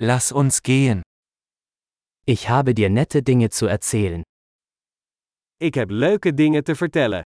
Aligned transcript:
Lass 0.00 0.30
uns 0.30 0.62
gehen. 0.62 1.02
Ich 2.24 2.48
habe 2.48 2.72
dir 2.72 2.88
nette 2.88 3.20
Dinge 3.22 3.50
zu 3.50 3.66
erzählen. 3.66 4.22
Ik 5.60 5.74
heb 5.74 5.90
leuke 5.90 6.32
dingen 6.32 6.62
te 6.62 6.76
vertellen. 6.76 7.24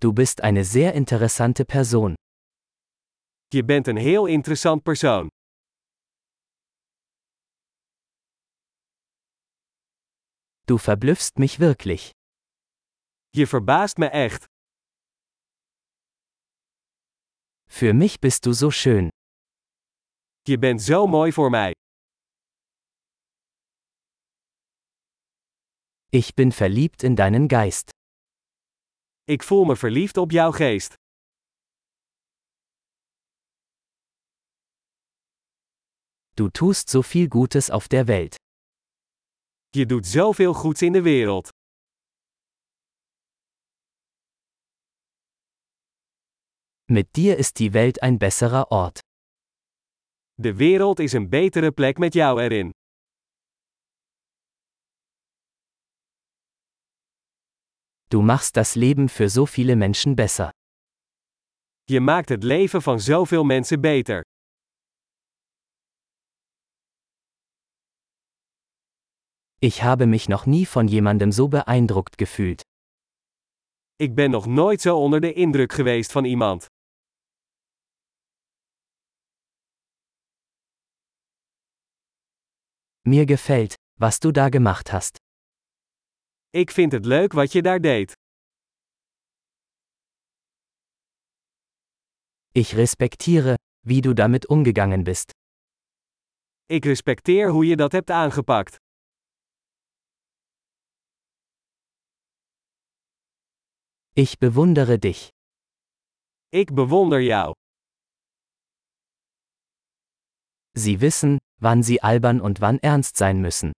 Du 0.00 0.12
bist 0.12 0.42
eine 0.42 0.64
sehr 0.64 0.92
interessante 0.92 1.64
Person. 1.64 2.14
Je 3.54 3.64
bent 3.64 3.86
een 3.88 3.96
heel 3.96 4.26
interessant 4.26 4.82
persoon. 4.82 5.28
Du 10.66 10.78
verblüffst 10.78 11.38
mich 11.38 11.58
wirklich. 11.58 12.10
Je 13.30 13.46
verbaast 13.46 13.98
me 13.98 14.08
echt. 14.10 14.44
Für 17.68 17.92
mich 17.92 18.20
bist 18.20 18.46
du 18.46 18.52
so 18.52 18.70
schön. 18.70 19.08
Je 20.48 20.58
bent 20.58 20.82
zo 20.82 21.06
mooi 21.06 21.32
voor 21.32 21.50
mij. 21.50 21.72
Ich 26.10 26.34
bin 26.34 26.52
verliebt 26.52 27.02
in 27.02 27.14
deinen 27.14 27.48
Geist. 27.48 27.90
Ik 29.24 29.42
voel 29.42 29.64
me 29.64 29.76
verliefd 29.76 30.16
op 30.16 30.30
jouw 30.30 30.52
geest. 30.52 30.94
Du 36.34 36.50
tust 36.50 36.88
so 36.90 37.02
viel 37.02 37.28
Gutes 37.28 37.70
auf 37.70 37.88
der 37.88 38.06
Welt. 38.06 38.34
Je 39.70 39.86
doet 39.86 40.06
zoveel 40.06 40.54
goeds 40.54 40.82
in 40.82 40.92
de 40.92 41.02
wereld. 41.02 41.48
Mit 46.88 47.16
dir 47.16 47.36
ist 47.36 47.58
die 47.58 47.72
Welt 47.72 48.00
ein 48.02 48.18
besserer 48.18 48.70
Ort. 48.70 49.00
De 50.34 50.54
wereld 50.54 51.00
is 51.00 51.12
een 51.12 51.28
betere 51.28 51.72
plek 51.72 51.98
met 51.98 52.14
jou 52.14 52.40
erin. 52.40 52.70
Du 58.08 58.22
machst 58.22 58.54
das 58.56 58.74
Leben 58.76 59.08
für 59.08 59.28
so 59.28 59.46
viele 59.46 59.74
Menschen 59.76 60.14
besser. 60.14 60.50
Je 61.84 62.00
maakt 62.00 62.28
het 62.28 62.42
leven 62.42 62.82
van 62.82 63.00
zoveel 63.00 63.44
mensen 63.44 63.80
beter. 63.80 64.22
Ich 69.58 69.82
habe 69.82 70.06
mich 70.06 70.28
noch 70.28 70.46
nie 70.46 70.66
von 70.66 70.86
jemandem 70.88 71.32
so 71.32 71.48
beeindruckt 71.48 72.16
gefühlt. 72.16 72.62
Ik 73.96 74.14
ben 74.14 74.30
nog 74.30 74.46
nooit 74.46 74.80
zo 74.80 74.98
onder 74.98 75.20
de 75.20 75.32
indruk 75.32 75.72
geweest 75.72 76.12
van 76.12 76.24
iemand. 76.24 76.74
Mir 83.08 83.24
gefällt, 83.24 83.74
was 84.00 84.18
du 84.18 84.32
da 84.32 84.48
gemacht 84.48 84.90
hast. 84.92 85.16
Ik 86.50 86.70
vind 86.70 86.92
het 86.92 87.04
leuk 87.04 87.32
wat 87.32 87.52
je 87.52 87.62
daar 87.62 87.80
deed. 87.80 88.12
Ich 92.52 92.72
respektiere, 92.74 93.54
wie 93.86 94.00
du 94.00 94.12
damit 94.12 94.50
umgegangen 94.50 95.02
bist. 95.04 95.30
Ik 96.66 96.84
respecteer 96.84 97.50
hoe 97.50 97.66
je 97.66 97.76
dat 97.76 97.92
hebt 97.92 98.10
aangepakt. 98.10 98.76
Ich 104.12 104.38
bewundere 104.38 104.98
dich. 104.98 105.28
Ik 106.48 106.74
bewonder 106.74 107.20
jou. 107.22 107.52
Sie 110.78 111.00
wissen, 111.00 111.38
wann 111.60 111.82
sie 111.82 112.02
albern 112.02 112.40
und 112.40 112.60
wann 112.60 112.78
ernst 112.78 113.16
sein 113.16 113.40
müssen. 113.40 113.72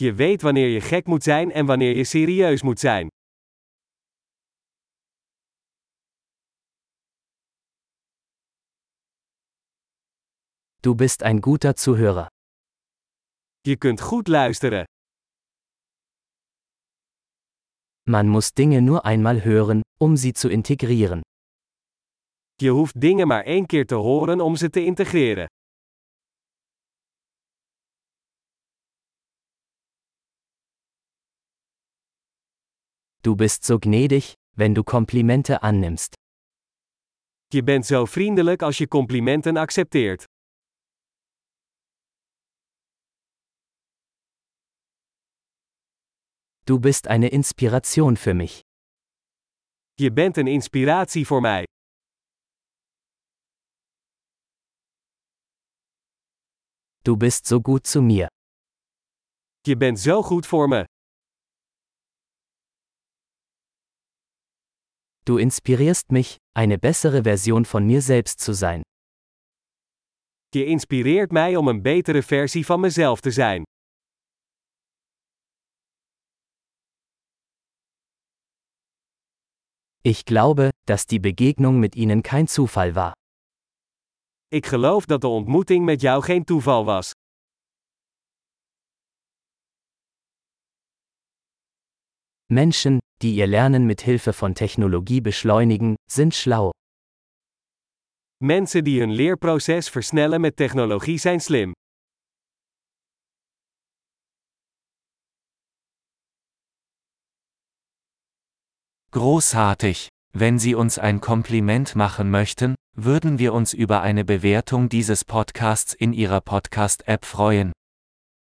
Je 0.00 0.14
weet 0.14 0.42
wanneer 0.42 0.68
je 0.68 0.80
gek 0.80 1.06
moet 1.06 1.22
zijn 1.22 1.52
en 1.52 1.66
wanneer 1.66 1.96
je 1.96 2.04
serieus 2.04 2.62
moet 2.62 2.80
zijn. 2.80 3.08
Du 10.80 10.94
bist 10.94 11.22
ein 11.22 11.42
guter 11.42 11.72
Zuhörer. 11.76 12.26
Je 13.60 13.76
kunt 13.76 14.00
goed 14.00 14.28
luisteren. 14.28 14.84
Man 18.08 18.28
muss 18.28 18.52
Dinge 18.52 18.80
nur 18.80 19.04
einmal 19.04 19.40
hören, 19.40 19.80
um 19.98 20.16
sie 20.16 20.32
zu 20.32 20.48
integrieren. 20.48 21.20
Je 22.54 22.70
hoeft 22.70 23.00
dingen 23.00 23.26
maar 23.26 23.44
één 23.44 23.66
keer 23.66 23.86
te 23.86 23.94
horen 23.94 24.40
om 24.40 24.56
ze 24.56 24.70
te 24.70 24.84
integreren. 24.84 25.46
Du 33.26 33.34
bist 33.34 33.64
so 33.64 33.80
gnädig, 33.80 34.34
wenn 34.56 34.72
du 34.72 34.84
Komplimente 34.84 35.60
annimmst. 35.60 36.14
Je 37.52 37.62
bent 37.62 37.86
zo 37.86 38.04
vriendelijk 38.04 38.62
als 38.62 38.78
je 38.78 38.88
complimenten 38.88 39.56
accepteert. 39.56 40.24
Du 46.64 46.78
bist 46.78 47.06
eine 47.06 47.28
Inspiration 47.28 48.16
für 48.16 48.34
mich. 48.34 48.60
Je 49.94 50.12
bent 50.12 50.36
een 50.36 50.46
inspiratie 50.46 51.26
voor 51.26 51.40
mij. 51.40 51.64
Du 57.02 57.16
bist 57.16 57.46
so 57.46 57.60
gut 57.60 57.86
zu 57.86 58.02
mir. 58.02 58.26
Je 59.60 59.76
bent 59.76 60.00
zo 60.00 60.22
goed 60.22 60.46
voor 60.46 60.68
me. 60.68 60.84
Du 65.28 65.38
inspirierst 65.38 66.12
mich, 66.12 66.36
eine 66.54 66.78
bessere 66.78 67.24
Version 67.24 67.64
von 67.64 67.84
mir 67.84 68.00
selbst 68.00 68.38
zu 68.38 68.52
sein. 68.54 68.82
Je 70.54 70.64
inspireert 70.64 71.32
mij 71.32 71.56
om 71.56 71.68
een 71.68 71.82
betere 71.82 72.22
versie 72.22 72.64
van 72.66 72.80
mezelf 72.80 73.20
te 73.20 73.30
zijn. 73.30 73.62
Ich 80.02 80.24
glaube, 80.24 80.70
dass 80.84 81.06
die 81.06 81.20
Begegnung 81.20 81.80
mit 81.80 81.96
ihnen 81.96 82.22
kein 82.22 82.46
Zufall 82.46 82.94
war. 82.94 83.12
Ik 84.48 84.66
geloof 84.66 85.06
dat 85.06 85.20
de 85.20 85.28
ontmoeting 85.28 85.84
met 85.84 86.00
jou 86.00 86.22
geen 86.22 86.44
toeval 86.44 86.84
was. 86.84 87.10
Menschen, 92.48 92.98
die 93.22 93.34
ihr 93.34 93.46
Lernen 93.46 93.86
mit 93.86 94.02
Hilfe 94.02 94.32
von 94.32 94.54
Technologie 94.54 95.20
beschleunigen, 95.20 95.96
sind 96.10 96.34
schlau. 96.34 96.72
Mensen 98.42 98.84
die 98.84 99.00
hun 99.00 99.10
leerproces 99.10 99.88
versnellen 99.88 100.40
met 100.40 100.56
technologie 100.56 101.18
zijn 101.18 101.40
slim. 101.40 101.72
Großartig! 109.10 110.08
Wenn 110.34 110.58
Sie 110.58 110.74
uns 110.74 110.98
ein 110.98 111.22
Kompliment 111.22 111.94
machen 111.94 112.30
möchten, 112.30 112.74
würden 112.94 113.38
wir 113.38 113.54
uns 113.54 113.72
über 113.72 114.02
eine 114.02 114.26
Bewertung 114.26 114.90
dieses 114.90 115.24
Podcasts 115.24 115.94
in 115.94 116.12
Ihrer 116.12 116.42
Podcast-App 116.42 117.24
freuen. 117.24 117.72